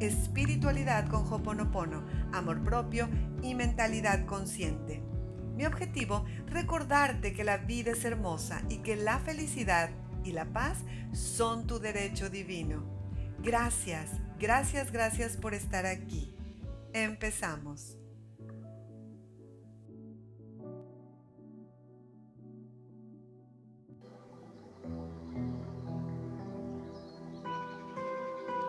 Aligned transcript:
Espiritualidad 0.00 1.08
con 1.08 1.32
Hoponopono, 1.32 2.04
amor 2.32 2.62
propio 2.62 3.08
y 3.42 3.54
mentalidad 3.54 4.26
consciente. 4.26 5.02
Mi 5.56 5.66
objetivo, 5.66 6.24
recordarte 6.46 7.32
que 7.32 7.44
la 7.44 7.58
vida 7.58 7.92
es 7.92 8.04
hermosa 8.04 8.62
y 8.68 8.78
que 8.78 8.96
la 8.96 9.20
felicidad 9.20 9.90
y 10.24 10.32
la 10.32 10.46
paz 10.46 10.78
son 11.12 11.66
tu 11.66 11.78
derecho 11.78 12.28
divino. 12.28 12.84
Gracias, 13.40 14.10
gracias, 14.38 14.90
gracias 14.90 15.36
por 15.36 15.54
estar 15.54 15.86
aquí. 15.86 16.34
Empezamos. 16.92 17.98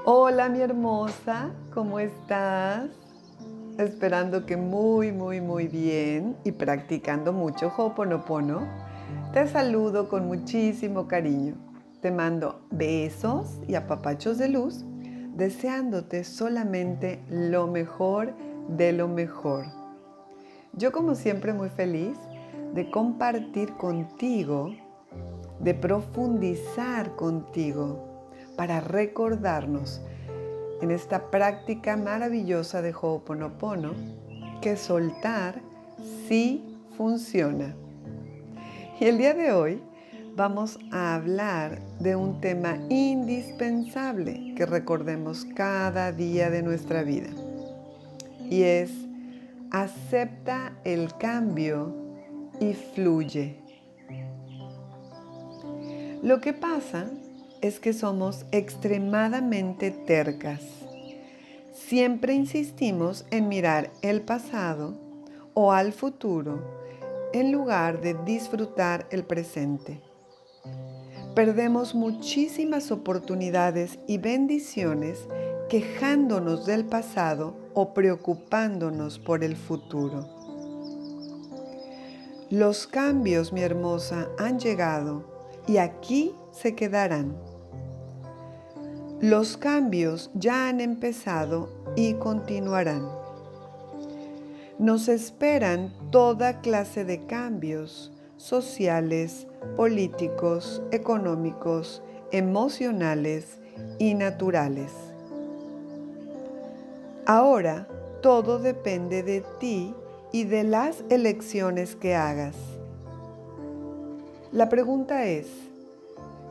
Hola 0.07 0.49
mi 0.49 0.61
hermosa, 0.61 1.49
¿cómo 1.73 1.97
estás? 1.99 2.91
Esperando 3.79 4.45
que 4.45 4.55
muy, 4.55 5.11
muy, 5.11 5.41
muy 5.41 5.67
bien 5.67 6.37
y 6.43 6.51
practicando 6.51 7.33
mucho 7.33 7.73
Hoponopono, 7.75 8.67
te 9.33 9.47
saludo 9.47 10.07
con 10.07 10.27
muchísimo 10.27 11.07
cariño. 11.07 11.55
Te 12.01 12.11
mando 12.11 12.67
besos 12.69 13.59
y 13.67 13.73
apapachos 13.73 14.37
de 14.37 14.49
luz, 14.49 14.85
deseándote 15.33 16.23
solamente 16.23 17.25
lo 17.27 17.65
mejor 17.65 18.35
de 18.67 18.93
lo 18.93 19.07
mejor. 19.07 19.65
Yo 20.73 20.91
como 20.91 21.15
siempre 21.15 21.51
muy 21.51 21.69
feliz 21.69 22.15
de 22.75 22.91
compartir 22.91 23.73
contigo, 23.73 24.69
de 25.59 25.73
profundizar 25.73 27.15
contigo 27.15 28.14
para 28.55 28.81
recordarnos 28.81 30.01
en 30.81 30.91
esta 30.91 31.31
práctica 31.31 31.97
maravillosa 31.97 32.81
de 32.81 32.93
Ho'oponopono 32.93 33.93
que 34.61 34.77
soltar 34.77 35.61
sí 36.27 36.63
funciona. 36.97 37.75
Y 38.99 39.05
el 39.05 39.17
día 39.17 39.33
de 39.33 39.51
hoy 39.51 39.81
vamos 40.35 40.79
a 40.91 41.15
hablar 41.15 41.81
de 41.99 42.15
un 42.15 42.41
tema 42.41 42.77
indispensable 42.89 44.53
que 44.55 44.65
recordemos 44.65 45.45
cada 45.55 46.11
día 46.11 46.49
de 46.49 46.61
nuestra 46.61 47.03
vida. 47.03 47.29
Y 48.49 48.63
es 48.63 48.91
acepta 49.71 50.73
el 50.83 51.13
cambio 51.17 51.93
y 52.59 52.73
fluye. 52.73 53.59
Lo 56.21 56.39
que 56.41 56.53
pasa 56.53 57.07
es 57.65 57.79
que 57.79 57.93
somos 57.93 58.45
extremadamente 58.51 59.89
tercas. 59.89 60.61
Siempre 61.73 62.33
insistimos 62.33 63.25
en 63.31 63.47
mirar 63.47 63.91
el 64.01 64.21
pasado 64.21 64.93
o 65.55 65.71
al 65.71 65.91
futuro 65.91 66.61
en 67.33 67.51
lugar 67.51 68.01
de 68.01 68.13
disfrutar 68.25 69.07
el 69.09 69.23
presente. 69.23 69.99
Perdemos 71.33 71.95
muchísimas 71.95 72.91
oportunidades 72.91 73.99
y 74.07 74.19
bendiciones 74.19 75.27
quejándonos 75.67 76.65
del 76.65 76.85
pasado 76.85 77.57
o 77.73 77.93
preocupándonos 77.93 79.17
por 79.19 79.43
el 79.43 79.55
futuro. 79.55 80.29
Los 82.51 82.85
cambios, 82.85 83.51
mi 83.51 83.61
hermosa, 83.61 84.29
han 84.37 84.59
llegado 84.59 85.35
y 85.67 85.77
aquí 85.77 86.33
se 86.51 86.75
quedarán. 86.75 87.54
Los 89.21 89.55
cambios 89.55 90.29
ya 90.33 90.67
han 90.67 90.81
empezado 90.81 91.69
y 91.95 92.15
continuarán. 92.15 93.07
Nos 94.77 95.07
esperan 95.07 95.93
toda 96.11 96.59
clase 96.59 97.05
de 97.05 97.25
cambios 97.25 98.11
sociales, 98.35 99.47
políticos, 99.77 100.81
económicos, 100.91 102.03
emocionales 102.33 103.57
y 103.99 104.15
naturales. 104.15 104.91
Ahora 107.25 107.87
todo 108.21 108.59
depende 108.59 109.23
de 109.23 109.45
ti 109.61 109.95
y 110.33 110.43
de 110.43 110.65
las 110.65 111.05
elecciones 111.09 111.95
que 111.95 112.15
hagas. 112.15 112.57
La 114.51 114.67
pregunta 114.67 115.25
es, 115.25 115.47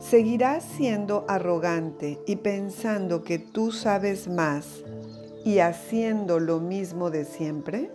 ¿seguirás 0.09 0.63
siendo 0.63 1.25
arrogante 1.27 2.19
y 2.27 2.35
pensando 2.35 3.23
que 3.23 3.39
tú 3.39 3.71
sabes 3.71 4.27
más 4.27 4.83
y 5.43 5.59
haciendo 5.59 6.39
lo 6.39 6.59
mismo 6.59 7.09
de 7.09 7.25
siempre? 7.25 7.89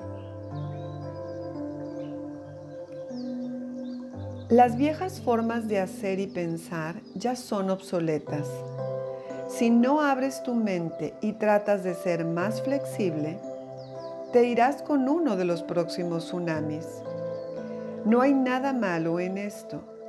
Las 4.49 4.77
viejas 4.77 5.21
formas 5.21 5.69
de 5.69 5.79
hacer 5.79 6.19
y 6.19 6.27
pensar 6.27 6.97
ya 7.15 7.37
son 7.37 7.71
obsoletas. 7.71 8.49
Si 9.49 9.71
no 9.71 10.01
abres 10.01 10.43
tu 10.43 10.57
mente 10.57 11.15
y 11.21 11.35
tratas 11.35 11.85
de 11.85 11.95
ser 11.95 12.25
más 12.25 12.61
flexible, 12.63 13.39
te 14.33 14.49
irás 14.49 14.83
con 14.83 15.09
uno 15.09 15.37
de 15.37 15.45
los 15.45 15.63
próximos 15.63 16.25
tsunamis. 16.25 16.87
No 18.05 18.21
hay 18.21 18.35
nada 18.35 18.73
malo 18.73 19.21
en 19.21 19.39
esto 19.39 20.00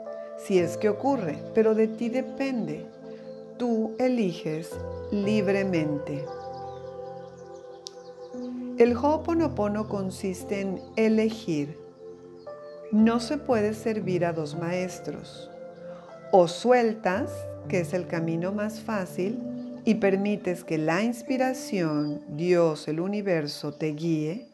si 0.45 0.59
es 0.59 0.77
que 0.77 0.89
ocurre, 0.89 1.37
pero 1.53 1.75
de 1.75 1.87
ti 1.87 2.09
depende. 2.09 2.85
Tú 3.57 3.95
eliges 3.99 4.71
libremente. 5.11 6.25
El 8.77 8.95
Ho'oponopono 8.95 9.87
consiste 9.87 10.61
en 10.61 10.81
elegir. 10.95 11.77
No 12.91 13.19
se 13.19 13.37
puede 13.37 13.73
servir 13.73 14.25
a 14.25 14.33
dos 14.33 14.57
maestros. 14.57 15.51
O 16.31 16.47
sueltas, 16.47 17.31
que 17.67 17.81
es 17.81 17.93
el 17.93 18.07
camino 18.07 18.51
más 18.51 18.79
fácil, 18.79 19.39
y 19.85 19.95
permites 19.95 20.63
que 20.63 20.77
la 20.77 21.03
inspiración, 21.03 22.21
Dios, 22.29 22.87
el 22.87 22.99
universo 22.99 23.73
te 23.73 23.93
guíe, 23.93 24.50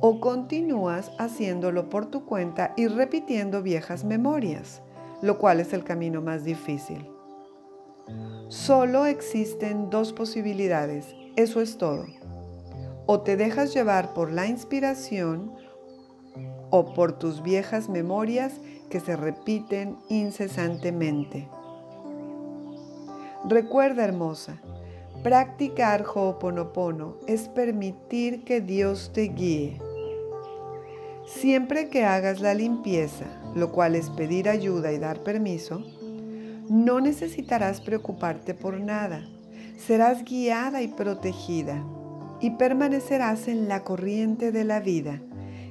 o 0.00 0.20
continúas 0.20 1.10
haciéndolo 1.18 1.88
por 1.88 2.06
tu 2.06 2.24
cuenta 2.24 2.74
y 2.76 2.86
repitiendo 2.86 3.62
viejas 3.62 4.04
memorias, 4.04 4.82
lo 5.22 5.38
cual 5.38 5.60
es 5.60 5.72
el 5.72 5.84
camino 5.84 6.20
más 6.20 6.44
difícil. 6.44 7.06
Solo 8.48 9.06
existen 9.06 9.90
dos 9.90 10.12
posibilidades, 10.12 11.14
eso 11.36 11.60
es 11.60 11.78
todo. 11.78 12.04
O 13.06 13.20
te 13.20 13.36
dejas 13.36 13.72
llevar 13.74 14.12
por 14.14 14.32
la 14.32 14.46
inspiración 14.46 15.52
o 16.70 16.92
por 16.94 17.18
tus 17.18 17.42
viejas 17.42 17.88
memorias 17.88 18.54
que 18.88 19.00
se 19.00 19.16
repiten 19.16 19.96
incesantemente. 20.08 21.48
Recuerda, 23.48 24.04
hermosa, 24.04 24.60
Practicar 25.22 26.06
Ho'oponopono 26.06 27.18
es 27.26 27.46
permitir 27.48 28.42
que 28.42 28.62
Dios 28.62 29.10
te 29.12 29.24
guíe. 29.24 29.78
Siempre 31.26 31.90
que 31.90 32.04
hagas 32.04 32.40
la 32.40 32.54
limpieza, 32.54 33.26
lo 33.54 33.70
cual 33.70 33.96
es 33.96 34.08
pedir 34.08 34.48
ayuda 34.48 34.92
y 34.92 34.98
dar 34.98 35.22
permiso, 35.22 35.84
no 36.70 37.02
necesitarás 37.02 37.82
preocuparte 37.82 38.54
por 38.54 38.80
nada. 38.80 39.28
Serás 39.76 40.24
guiada 40.24 40.80
y 40.80 40.88
protegida 40.88 41.84
y 42.40 42.52
permanecerás 42.52 43.46
en 43.46 43.68
la 43.68 43.84
corriente 43.84 44.52
de 44.52 44.64
la 44.64 44.80
vida 44.80 45.20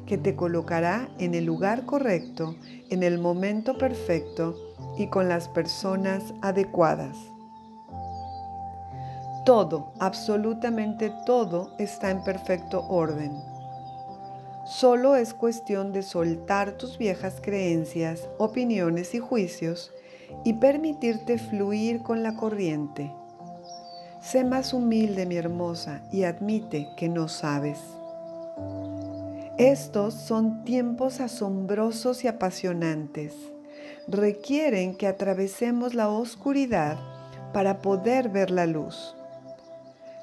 que 0.05 0.19
te 0.19 0.35
colocará 0.35 1.09
en 1.17 1.33
el 1.33 1.45
lugar 1.45 1.87
correcto, 1.87 2.55
en 2.91 3.01
el 3.01 3.17
momento 3.17 3.79
perfecto 3.79 4.55
y 4.95 5.07
con 5.07 5.27
las 5.27 5.49
personas 5.49 6.35
adecuadas. 6.43 7.17
Todo, 9.49 9.93
absolutamente 9.97 11.11
todo 11.25 11.73
está 11.79 12.11
en 12.11 12.23
perfecto 12.23 12.85
orden. 12.87 13.31
Solo 14.67 15.15
es 15.15 15.33
cuestión 15.33 15.91
de 15.91 16.03
soltar 16.03 16.73
tus 16.73 16.99
viejas 16.99 17.41
creencias, 17.41 18.29
opiniones 18.37 19.15
y 19.15 19.17
juicios 19.17 19.91
y 20.45 20.53
permitirte 20.53 21.39
fluir 21.39 22.03
con 22.03 22.21
la 22.21 22.35
corriente. 22.35 23.11
Sé 24.21 24.43
más 24.43 24.71
humilde, 24.71 25.25
mi 25.25 25.37
hermosa, 25.37 26.03
y 26.11 26.25
admite 26.25 26.87
que 26.95 27.09
no 27.09 27.27
sabes. 27.27 27.79
Estos 29.57 30.13
son 30.13 30.63
tiempos 30.63 31.19
asombrosos 31.19 32.23
y 32.23 32.27
apasionantes. 32.27 33.33
Requieren 34.07 34.95
que 34.95 35.07
atravesemos 35.07 35.95
la 35.95 36.07
oscuridad 36.07 36.99
para 37.51 37.81
poder 37.81 38.29
ver 38.29 38.51
la 38.51 38.67
luz. 38.67 39.15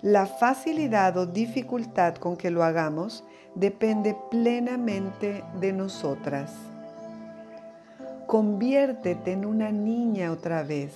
La 0.02 0.26
facilidad 0.26 1.16
o 1.16 1.25
dificultad 1.25 2.16
con 2.16 2.37
que 2.37 2.50
lo 2.50 2.62
hagamos 2.62 3.25
depende 3.54 4.14
plenamente 4.31 5.43
de 5.58 5.72
nosotras. 5.72 6.52
Conviértete 8.26 9.32
en 9.32 9.46
una 9.46 9.72
niña 9.72 10.32
otra 10.32 10.62
vez. 10.62 10.93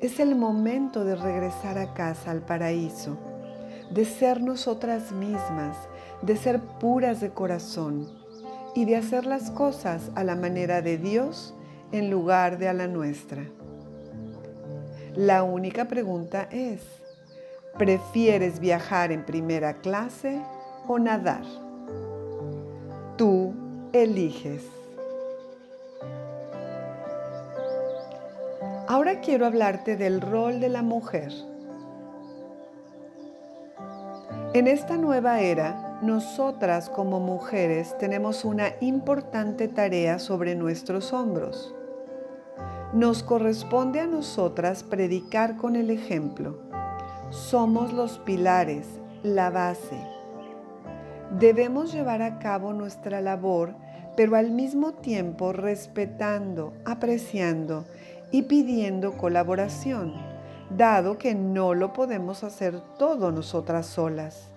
Es 0.00 0.20
el 0.20 0.36
momento 0.36 1.04
de 1.04 1.16
regresar 1.16 1.76
a 1.76 1.92
casa, 1.92 2.30
al 2.30 2.42
paraíso, 2.42 3.18
de 3.90 4.04
ser 4.04 4.42
nosotras 4.42 5.10
mismas, 5.10 5.76
de 6.22 6.36
ser 6.36 6.60
puras 6.60 7.20
de 7.20 7.30
corazón 7.30 8.06
y 8.76 8.84
de 8.84 8.94
hacer 8.94 9.26
las 9.26 9.50
cosas 9.50 10.12
a 10.14 10.22
la 10.22 10.36
manera 10.36 10.82
de 10.82 10.98
Dios 10.98 11.52
en 11.90 12.10
lugar 12.10 12.58
de 12.58 12.68
a 12.68 12.74
la 12.74 12.86
nuestra. 12.86 13.42
La 15.16 15.42
única 15.42 15.86
pregunta 15.86 16.48
es, 16.52 16.97
¿prefieres 17.76 18.60
viajar 18.60 19.12
en 19.12 19.24
primera 19.24 19.74
clase 19.74 20.40
o 20.86 20.98
nadar? 20.98 21.44
Tú 23.16 23.52
eliges. 23.92 24.64
Ahora 28.86 29.20
quiero 29.20 29.44
hablarte 29.44 29.96
del 29.96 30.20
rol 30.20 30.60
de 30.60 30.70
la 30.70 30.82
mujer. 30.82 31.32
En 34.54 34.66
esta 34.66 34.96
nueva 34.96 35.40
era, 35.40 35.98
nosotras 36.00 36.88
como 36.88 37.20
mujeres 37.20 37.98
tenemos 37.98 38.46
una 38.46 38.70
importante 38.80 39.68
tarea 39.68 40.18
sobre 40.18 40.54
nuestros 40.54 41.12
hombros. 41.12 41.74
Nos 42.94 43.22
corresponde 43.22 44.00
a 44.00 44.06
nosotras 44.06 44.84
predicar 44.84 45.56
con 45.56 45.76
el 45.76 45.90
ejemplo. 45.90 46.67
Somos 47.30 47.92
los 47.92 48.18
pilares, 48.20 48.86
la 49.22 49.50
base. 49.50 50.00
Debemos 51.38 51.92
llevar 51.92 52.22
a 52.22 52.38
cabo 52.38 52.72
nuestra 52.72 53.20
labor, 53.20 53.74
pero 54.16 54.34
al 54.34 54.50
mismo 54.50 54.94
tiempo 54.94 55.52
respetando, 55.52 56.72
apreciando 56.86 57.84
y 58.32 58.44
pidiendo 58.44 59.18
colaboración, 59.18 60.14
dado 60.70 61.18
que 61.18 61.34
no 61.34 61.74
lo 61.74 61.92
podemos 61.92 62.44
hacer 62.44 62.80
todo 62.98 63.30
nosotras 63.30 63.84
solas. 63.84 64.48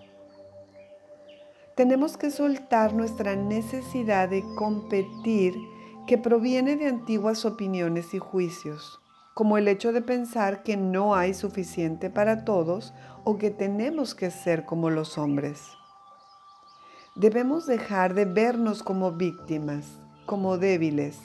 Tenemos 1.75 2.15
que 2.15 2.31
soltar 2.31 2.93
nuestra 2.93 3.35
necesidad 3.35 4.29
de 4.29 4.45
competir 4.55 5.55
que 6.07 6.17
proviene 6.17 6.77
de 6.77 6.87
antiguas 6.87 7.43
opiniones 7.43 8.13
y 8.13 8.19
juicios, 8.19 9.00
como 9.33 9.57
el 9.57 9.67
hecho 9.67 9.91
de 9.91 10.01
pensar 10.01 10.63
que 10.63 10.77
no 10.77 11.15
hay 11.15 11.33
suficiente 11.33 12.09
para 12.09 12.43
todos 12.45 12.93
o 13.23 13.37
que 13.37 13.51
tenemos 13.51 14.15
que 14.15 14.31
ser 14.31 14.65
como 14.65 14.89
los 14.89 15.17
hombres. 15.17 15.61
Debemos 17.15 17.65
dejar 17.65 18.13
de 18.13 18.25
vernos 18.25 18.83
como 18.83 19.11
víctimas, 19.11 19.99
como 20.25 20.57
débiles, 20.57 21.19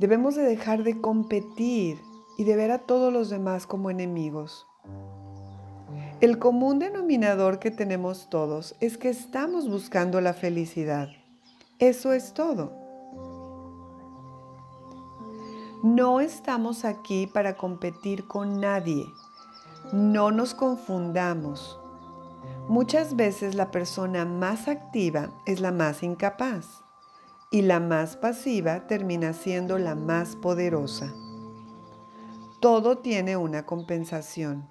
Debemos 0.00 0.34
de 0.34 0.44
dejar 0.44 0.82
de 0.82 0.98
competir 0.98 2.00
y 2.38 2.44
de 2.44 2.56
ver 2.56 2.70
a 2.70 2.78
todos 2.78 3.12
los 3.12 3.28
demás 3.28 3.66
como 3.66 3.90
enemigos. 3.90 4.66
El 6.22 6.38
común 6.38 6.78
denominador 6.78 7.58
que 7.58 7.70
tenemos 7.70 8.30
todos 8.30 8.74
es 8.80 8.96
que 8.96 9.10
estamos 9.10 9.68
buscando 9.68 10.22
la 10.22 10.32
felicidad. 10.32 11.10
Eso 11.78 12.14
es 12.14 12.32
todo. 12.32 12.79
No 15.82 16.20
estamos 16.20 16.84
aquí 16.84 17.26
para 17.26 17.56
competir 17.56 18.28
con 18.28 18.60
nadie. 18.60 19.06
No 19.94 20.30
nos 20.30 20.52
confundamos. 20.52 21.80
Muchas 22.68 23.16
veces 23.16 23.54
la 23.54 23.70
persona 23.70 24.26
más 24.26 24.68
activa 24.68 25.30
es 25.46 25.60
la 25.60 25.72
más 25.72 26.02
incapaz 26.02 26.66
y 27.50 27.62
la 27.62 27.80
más 27.80 28.18
pasiva 28.18 28.86
termina 28.88 29.32
siendo 29.32 29.78
la 29.78 29.94
más 29.94 30.36
poderosa. 30.36 31.14
Todo 32.60 32.98
tiene 32.98 33.38
una 33.38 33.64
compensación. 33.64 34.68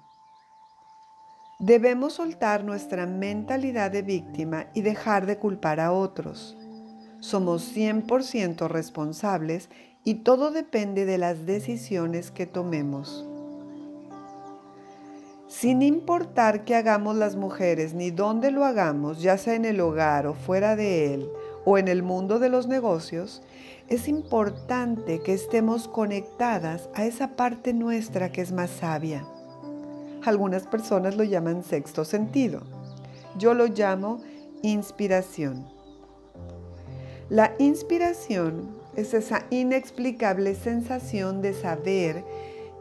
Debemos 1.58 2.12
soltar 2.12 2.62
nuestra 2.62 3.06
mentalidad 3.06 3.90
de 3.90 4.02
víctima 4.02 4.66
y 4.74 4.82
dejar 4.82 5.26
de 5.26 5.38
culpar 5.38 5.80
a 5.80 5.90
otros. 5.90 6.56
Somos 7.18 7.76
100% 7.76 8.68
responsables 8.68 9.68
y 10.04 10.16
todo 10.16 10.50
depende 10.50 11.04
de 11.04 11.18
las 11.18 11.46
decisiones 11.46 12.30
que 12.30 12.46
tomemos. 12.46 13.26
Sin 15.46 15.82
importar 15.82 16.64
qué 16.64 16.76
hagamos 16.76 17.16
las 17.16 17.36
mujeres 17.36 17.92
ni 17.92 18.10
dónde 18.10 18.50
lo 18.50 18.64
hagamos, 18.64 19.20
ya 19.20 19.36
sea 19.36 19.54
en 19.54 19.64
el 19.64 19.80
hogar 19.80 20.26
o 20.26 20.34
fuera 20.34 20.76
de 20.76 21.12
él, 21.14 21.28
o 21.64 21.76
en 21.76 21.88
el 21.88 22.02
mundo 22.02 22.38
de 22.38 22.48
los 22.48 22.66
negocios, 22.66 23.42
es 23.88 24.08
importante 24.08 25.20
que 25.20 25.34
estemos 25.34 25.88
conectadas 25.88 26.88
a 26.94 27.04
esa 27.04 27.36
parte 27.36 27.74
nuestra 27.74 28.30
que 28.30 28.40
es 28.40 28.52
más 28.52 28.70
sabia. 28.70 29.26
Algunas 30.24 30.66
personas 30.66 31.16
lo 31.16 31.24
llaman 31.24 31.64
sexto 31.64 32.04
sentido. 32.04 32.62
Yo 33.36 33.52
lo 33.52 33.66
llamo 33.66 34.20
inspiración. 34.62 35.66
La 37.28 37.54
inspiración 37.58 38.79
es 38.96 39.14
esa 39.14 39.44
inexplicable 39.50 40.54
sensación 40.54 41.42
de 41.42 41.54
saber 41.54 42.24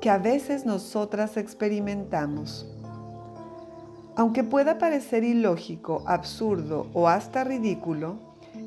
que 0.01 0.09
a 0.09 0.17
veces 0.17 0.65
nosotras 0.65 1.37
experimentamos. 1.37 2.67
Aunque 4.15 4.43
pueda 4.43 4.77
parecer 4.77 5.23
ilógico, 5.23 6.03
absurdo 6.05 6.87
o 6.93 7.07
hasta 7.07 7.43
ridículo, 7.43 8.17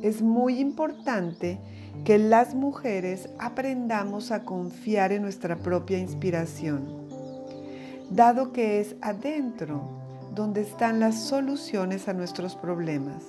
es 0.02 0.22
muy 0.22 0.58
importante 0.58 1.58
que 2.04 2.18
las 2.18 2.54
mujeres 2.54 3.28
aprendamos 3.38 4.30
a 4.30 4.44
confiar 4.44 5.12
en 5.12 5.22
nuestra 5.22 5.56
propia 5.56 5.99
inspiración, 5.99 6.87
dado 8.11 8.52
que 8.52 8.80
es 8.80 8.96
adentro 9.02 9.82
donde 10.34 10.62
están 10.62 11.00
las 11.00 11.22
soluciones 11.22 12.08
a 12.08 12.14
nuestros 12.14 12.56
problemas. 12.56 13.22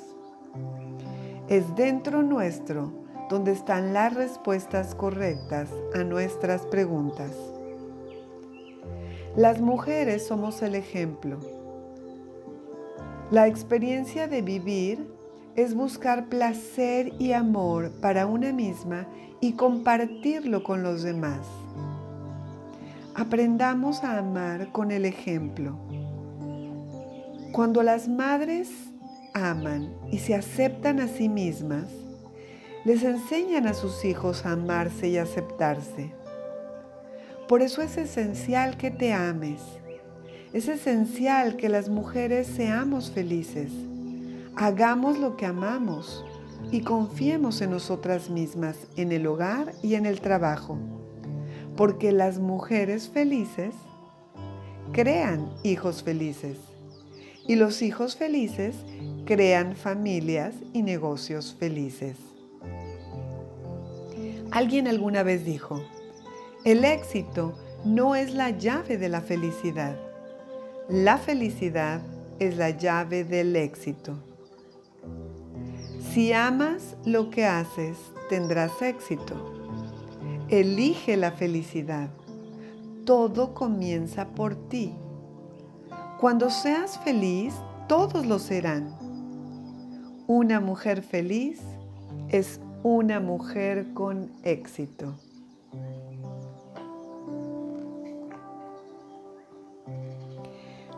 Es 1.49 1.75
dentro 1.75 2.23
nuestro 2.23 3.02
donde 3.33 3.51
están 3.51 3.93
las 3.93 4.13
respuestas 4.13 4.93
correctas 4.93 5.67
a 5.95 6.03
nuestras 6.03 6.67
preguntas. 6.67 7.31
Las 9.35 9.59
mujeres 9.59 10.27
somos 10.27 10.61
el 10.61 10.75
ejemplo. 10.75 11.39
La 13.31 13.47
experiencia 13.47 14.27
de 14.27 14.43
vivir 14.43 15.11
es 15.55 15.73
buscar 15.73 16.29
placer 16.29 17.11
y 17.17 17.31
amor 17.31 17.89
para 18.01 18.27
una 18.27 18.53
misma 18.53 19.07
y 19.41 19.53
compartirlo 19.53 20.63
con 20.63 20.83
los 20.83 21.01
demás. 21.01 21.39
Aprendamos 23.15 24.03
a 24.03 24.19
amar 24.19 24.71
con 24.71 24.91
el 24.91 25.05
ejemplo. 25.05 25.75
Cuando 27.51 27.81
las 27.81 28.07
madres 28.07 28.69
aman 29.33 29.91
y 30.11 30.19
se 30.19 30.35
aceptan 30.35 30.99
a 30.99 31.07
sí 31.07 31.29
mismas, 31.29 32.02
les 32.85 33.03
enseñan 33.03 33.67
a 33.67 33.73
sus 33.73 34.05
hijos 34.05 34.45
a 34.45 34.51
amarse 34.51 35.07
y 35.07 35.17
aceptarse. 35.17 36.13
Por 37.47 37.61
eso 37.61 37.81
es 37.81 37.97
esencial 37.97 38.77
que 38.77 38.91
te 38.91 39.13
ames. 39.13 39.61
Es 40.53 40.67
esencial 40.67 41.55
que 41.55 41.69
las 41.69 41.89
mujeres 41.89 42.47
seamos 42.47 43.11
felices 43.11 43.71
Hagamos 44.55 45.17
lo 45.17 45.35
que 45.35 45.47
amamos 45.47 46.23
y 46.71 46.81
confiemos 46.81 47.59
en 47.61 47.71
nosotras 47.71 48.29
mismas, 48.29 48.77
en 48.95 49.11
el 49.11 49.25
hogar 49.25 49.73
y 49.81 49.95
en 49.95 50.05
el 50.05 50.21
trabajo, 50.21 50.77
porque 51.75 52.11
las 52.11 52.37
mujeres 52.37 53.09
felices 53.09 53.73
crean 54.91 55.51
hijos 55.63 56.03
felices 56.03 56.59
y 57.47 57.55
los 57.55 57.81
hijos 57.81 58.15
felices 58.15 58.75
crean 59.25 59.75
familias 59.75 60.53
y 60.71 60.83
negocios 60.83 61.55
felices. 61.59 62.32
Alguien 64.53 64.87
alguna 64.87 65.23
vez 65.23 65.45
dijo, 65.45 65.81
el 66.63 66.85
éxito 66.85 67.55
no 67.85 68.13
es 68.13 68.35
la 68.35 68.51
llave 68.51 68.99
de 68.99 69.09
la 69.09 69.21
felicidad, 69.21 69.97
La 70.87 71.17
felicidad 71.17 72.01
es 72.37 72.55
la 72.55 72.69
llave 72.69 73.23
del 73.23 73.55
éxito. 73.55 74.13
Si 76.11 76.33
amas 76.33 76.95
lo 77.03 77.31
que 77.31 77.47
haces, 77.47 77.97
tendrás 78.29 78.79
éxito. 78.83 79.33
Elige 80.49 81.17
la 81.17 81.31
felicidad. 81.31 82.11
Todo 83.05 83.55
comienza 83.55 84.35
por 84.35 84.55
ti. 84.69 84.93
Cuando 86.19 86.51
seas 86.51 86.99
feliz, 86.99 87.55
todos 87.87 88.27
lo 88.27 88.37
serán. 88.37 88.95
Una 90.27 90.59
mujer 90.59 91.01
feliz 91.01 91.59
es 92.29 92.59
una 92.83 93.21
mujer 93.21 93.93
con 93.93 94.29
éxito. 94.43 95.15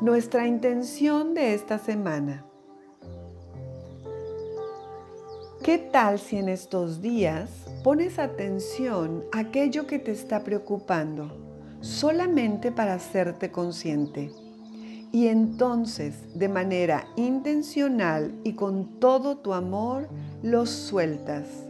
Nuestra 0.01 0.47
intención 0.47 1.35
de 1.35 1.53
esta 1.53 1.77
semana. 1.77 2.43
¿Qué 5.63 5.77
tal 5.77 6.17
si 6.17 6.37
en 6.37 6.49
estos 6.49 7.03
días 7.03 7.51
pones 7.83 8.17
atención 8.17 9.23
a 9.31 9.39
aquello 9.39 9.85
que 9.85 9.99
te 9.99 10.11
está 10.11 10.43
preocupando 10.43 11.37
solamente 11.81 12.71
para 12.71 12.95
hacerte 12.95 13.51
consciente? 13.51 14.31
Y 15.11 15.27
entonces, 15.27 16.15
de 16.33 16.49
manera 16.49 17.07
intencional 17.15 18.33
y 18.43 18.53
con 18.53 18.99
todo 18.99 19.37
tu 19.37 19.53
amor, 19.53 20.09
los 20.41 20.69
sueltas. 20.71 21.64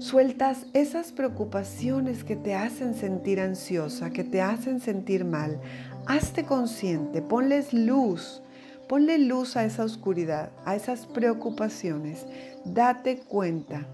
Sueltas 0.00 0.66
esas 0.72 1.12
preocupaciones 1.12 2.24
que 2.24 2.34
te 2.34 2.54
hacen 2.54 2.94
sentir 2.94 3.38
ansiosa, 3.38 4.10
que 4.10 4.24
te 4.24 4.40
hacen 4.40 4.80
sentir 4.80 5.24
mal. 5.24 5.60
Hazte 6.06 6.44
consciente, 6.44 7.20
ponles 7.20 7.72
luz, 7.72 8.42
ponle 8.88 9.18
luz 9.18 9.56
a 9.56 9.64
esa 9.64 9.84
oscuridad, 9.84 10.50
a 10.64 10.74
esas 10.74 11.06
preocupaciones. 11.06 12.26
Date 12.64 13.18
cuenta. 13.18 13.86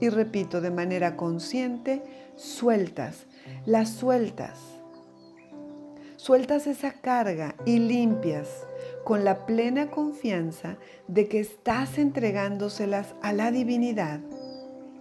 Y 0.00 0.10
repito, 0.10 0.60
de 0.60 0.70
manera 0.70 1.16
consciente, 1.16 2.02
sueltas, 2.36 3.26
las 3.64 3.88
sueltas 3.88 4.58
Sueltas 6.24 6.66
esa 6.66 6.90
carga 6.90 7.54
y 7.66 7.78
limpias 7.78 8.48
con 9.04 9.24
la 9.24 9.44
plena 9.44 9.90
confianza 9.90 10.78
de 11.06 11.28
que 11.28 11.38
estás 11.38 11.98
entregándoselas 11.98 13.14
a 13.20 13.34
la 13.34 13.50
divinidad 13.50 14.20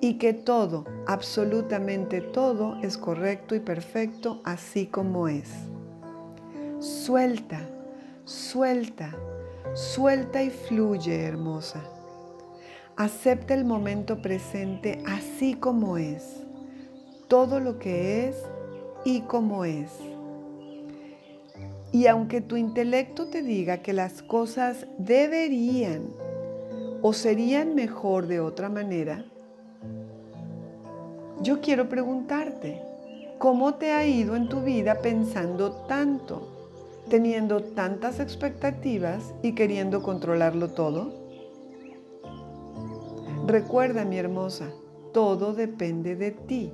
y 0.04 0.16
que 0.16 0.34
todo, 0.34 0.84
absolutamente 1.08 2.20
todo, 2.20 2.76
es 2.82 2.98
correcto 2.98 3.56
y 3.56 3.62
perfecto 3.62 4.42
así 4.44 4.86
como 4.86 5.30
es. 5.30 5.50
Suelta, 6.80 7.62
suelta, 8.26 9.16
suelta 9.74 10.44
y 10.44 10.50
fluye, 10.50 11.24
hermosa. 11.24 11.82
Acepta 12.98 13.54
el 13.54 13.64
momento 13.64 14.22
presente 14.22 15.02
así 15.08 15.54
como 15.54 15.98
es, 15.98 16.44
todo 17.30 17.62
lo 17.62 17.80
que 17.80 18.28
es 18.28 18.36
y 19.06 19.22
como 19.22 19.64
es. 19.64 19.90
Y 21.94 22.08
aunque 22.08 22.42
tu 22.42 22.58
intelecto 22.58 23.28
te 23.28 23.42
diga 23.42 23.78
que 23.78 23.94
las 23.94 24.22
cosas 24.22 24.86
deberían 24.98 26.10
o 27.02 27.14
serían 27.14 27.74
mejor 27.74 28.28
de 28.28 28.42
otra 28.42 28.68
manera, 28.68 29.28
yo 31.44 31.60
quiero 31.60 31.90
preguntarte, 31.90 32.82
¿cómo 33.38 33.74
te 33.76 33.92
ha 33.92 34.06
ido 34.06 34.38
en 34.38 34.48
tu 34.48 34.62
vida 34.62 35.00
pensando 35.02 35.74
tanto, 35.88 36.48
teniendo 37.10 37.62
tantas 37.62 38.22
expectativas 38.22 39.34
y 39.44 39.54
queriendo 39.54 40.02
controlarlo 40.02 40.70
todo? 40.70 41.14
Recuerda, 43.46 44.06
mi 44.06 44.18
hermosa, 44.18 44.72
todo 45.14 45.54
depende 45.54 46.16
de 46.16 46.32
ti. 46.32 46.72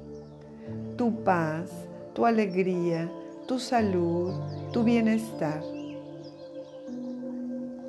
Tu 0.98 1.24
paz, 1.24 1.72
tu 2.14 2.28
alegría, 2.28 3.10
tu 3.48 3.58
salud, 3.58 4.34
tu 4.72 4.84
bienestar. 4.84 5.64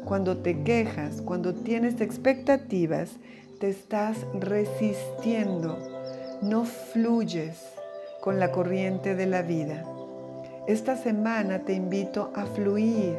Cuando 0.06 0.38
te 0.38 0.62
quejas, 0.62 1.20
cuando 1.20 1.52
tienes 1.52 2.00
expectativas, 2.00 3.10
te 3.58 3.68
estás 3.68 4.16
resistiendo, 4.32 5.76
no 6.42 6.64
fluyes 6.64 7.74
con 8.20 8.38
la 8.38 8.52
corriente 8.52 9.14
de 9.14 9.26
la 9.26 9.42
vida. 9.42 9.84
Esta 10.66 10.96
semana 10.96 11.60
te 11.60 11.72
invito 11.72 12.30
a 12.34 12.46
fluir 12.46 13.16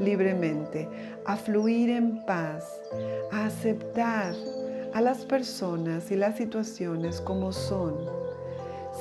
libremente, 0.00 0.88
a 1.24 1.36
fluir 1.36 1.90
en 1.90 2.24
paz, 2.24 2.64
a 3.32 3.46
aceptar 3.46 4.34
a 4.92 5.00
las 5.00 5.24
personas 5.24 6.10
y 6.10 6.16
las 6.16 6.36
situaciones 6.36 7.20
como 7.20 7.52
son 7.52 8.24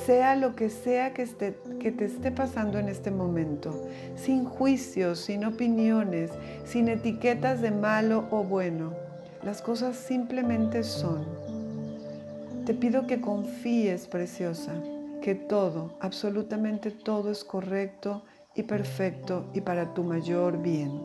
sea 0.06 0.36
lo 0.36 0.56
que 0.56 0.70
sea 0.70 1.13
que, 1.13 1.25
te 1.25 2.06
esté 2.06 2.32
pasando 2.32 2.80
en 2.80 2.89
este 2.89 3.12
momento, 3.12 3.88
sin 4.15 4.46
juicios, 4.46 5.20
sin 5.20 5.46
opiniones, 5.46 6.32
sin 6.65 6.89
etiquetas 6.89 7.62
de 7.62 7.72
malo 7.72 8.25
o 8.32 8.44
bueno. 8.44 8.94
Las 9.44 9.62
cosas 9.62 9.96
simplemente 9.96 10.84
son. 10.84 11.42
Te 12.65 12.74
pido 12.74 13.08
que 13.08 13.22
confíes, 13.22 14.08
preciosa, 14.08 14.74
que 15.22 15.36
todo, 15.36 15.98
absolutamente 16.00 16.91
todo 16.91 17.32
es 17.32 17.43
correcto 17.43 18.24
y 18.55 18.63
perfecto 18.63 19.50
y 19.53 19.62
para 19.62 19.93
tu 19.93 20.03
mayor 20.03 20.62
bien. 20.62 21.01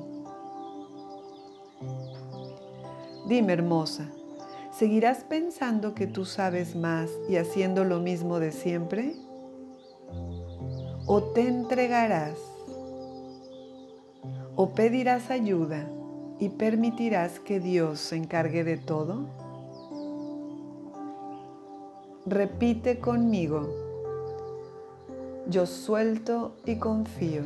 Dime, 3.29 3.53
hermosa, 3.53 4.09
¿Seguirás 4.79 5.25
pensando 5.25 5.93
que 5.93 6.07
tú 6.07 6.25
sabes 6.25 6.77
más 6.77 7.11
y 7.29 7.35
haciendo 7.35 7.83
lo 7.83 7.99
mismo 7.99 8.39
de 8.39 8.53
siempre? 8.53 9.17
¿O 11.05 11.21
te 11.35 11.49
entregarás? 11.49 12.39
¿O 14.55 14.75
pedirás 14.75 15.33
ayuda 15.33 15.91
y 16.39 16.51
permitirás 16.51 17.41
que 17.41 17.59
Dios 17.59 17.99
se 17.99 18.15
encargue 18.15 18.63
de 18.63 18.77
todo? 18.77 19.48
Repite 22.29 23.01
conmigo. 23.01 23.67
Yo 25.49 25.65
suelto 25.65 26.53
y 26.67 26.77
confío. 26.77 27.45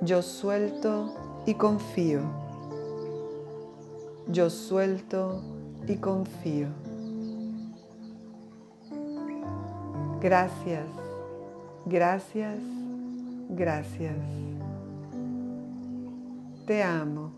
Yo 0.00 0.20
suelto 0.20 1.14
y 1.46 1.54
confío. 1.54 2.22
Yo 4.26 4.50
suelto 4.50 5.42
y 5.86 5.94
confío. 5.98 6.66
Gracias, 10.20 10.86
gracias, 11.84 12.58
gracias. 13.50 14.16
Te 16.66 16.82
amo, 16.82 17.30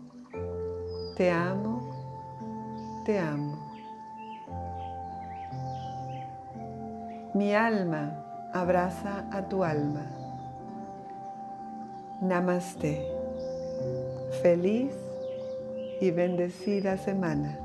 te 1.15 1.29
amo, 1.29 3.03
te 3.05 3.19
amo. 3.19 3.58
Mi 7.33 7.53
alma 7.53 8.49
abraza 8.53 9.27
a 9.31 9.47
tu 9.47 9.63
alma. 9.63 10.03
Namaste. 12.21 13.05
Feliz 14.41 14.91
y 16.01 16.09
bendecida 16.09 16.97
semana. 16.97 17.59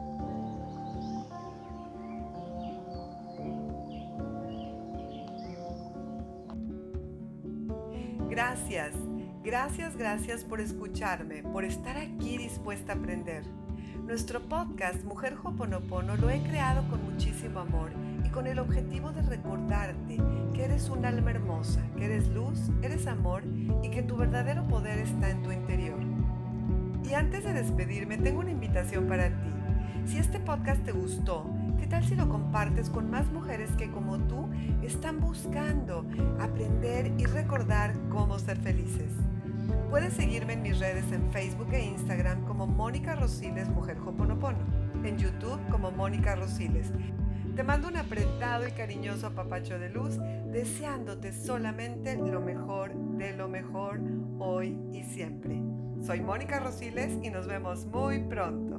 Gracias, 8.28 8.92
gracias, 9.42 9.96
gracias 9.96 10.44
por 10.44 10.60
escucharme, 10.60 11.42
por 11.42 11.64
estar 11.64 11.96
aquí 11.96 12.36
dispuesta 12.36 12.92
a 12.92 12.96
aprender. 12.96 13.44
Nuestro 14.04 14.42
podcast 14.42 15.02
Mujer 15.04 15.38
Hoponopono 15.42 16.16
lo 16.16 16.28
he 16.28 16.42
creado 16.42 16.86
con 16.90 17.02
muchísimo 17.10 17.60
amor 17.60 17.92
con 18.34 18.48
el 18.48 18.58
objetivo 18.58 19.12
de 19.12 19.22
recordarte 19.22 20.18
que 20.52 20.64
eres 20.64 20.90
un 20.90 21.06
alma 21.06 21.30
hermosa, 21.30 21.80
que 21.96 22.06
eres 22.06 22.26
luz, 22.26 22.58
eres 22.82 23.06
amor 23.06 23.44
y 23.80 23.90
que 23.90 24.02
tu 24.02 24.16
verdadero 24.16 24.66
poder 24.66 24.98
está 24.98 25.30
en 25.30 25.44
tu 25.44 25.52
interior. 25.52 26.00
Y 27.08 27.14
antes 27.14 27.44
de 27.44 27.52
despedirme, 27.52 28.18
tengo 28.18 28.40
una 28.40 28.50
invitación 28.50 29.06
para 29.06 29.28
ti. 29.28 29.50
Si 30.06 30.18
este 30.18 30.40
podcast 30.40 30.82
te 30.82 30.90
gustó, 30.90 31.48
¿qué 31.78 31.86
tal 31.86 32.02
si 32.02 32.16
lo 32.16 32.28
compartes 32.28 32.90
con 32.90 33.08
más 33.08 33.30
mujeres 33.30 33.70
que 33.78 33.88
como 33.92 34.18
tú 34.18 34.50
están 34.82 35.20
buscando 35.20 36.04
aprender 36.40 37.12
y 37.16 37.26
recordar 37.26 37.94
cómo 38.10 38.40
ser 38.40 38.56
felices? 38.56 39.12
Puedes 39.90 40.12
seguirme 40.12 40.54
en 40.54 40.62
mis 40.62 40.80
redes 40.80 41.04
en 41.12 41.30
Facebook 41.30 41.68
e 41.72 41.84
Instagram 41.84 42.44
como 42.46 42.66
Mónica 42.66 43.14
Rosiles 43.14 43.68
Mujer 43.68 43.96
Hoponopono, 44.04 44.58
en 45.04 45.18
YouTube 45.18 45.60
como 45.70 45.92
Mónica 45.92 46.34
Rosiles. 46.34 46.90
Te 47.54 47.62
mando 47.62 47.86
un 47.86 47.96
apretado 47.96 48.66
y 48.66 48.72
cariñoso 48.72 49.28
apapacho 49.28 49.78
de 49.78 49.88
luz, 49.88 50.18
deseándote 50.50 51.32
solamente 51.32 52.16
lo 52.16 52.40
mejor 52.40 52.92
de 53.16 53.32
lo 53.32 53.46
mejor 53.46 54.00
hoy 54.40 54.76
y 54.92 55.04
siempre. 55.04 55.62
Soy 56.02 56.20
Mónica 56.20 56.58
Rosiles 56.58 57.16
y 57.22 57.30
nos 57.30 57.46
vemos 57.46 57.86
muy 57.86 58.18
pronto. 58.24 58.73